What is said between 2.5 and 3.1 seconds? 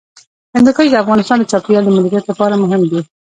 مهم دي.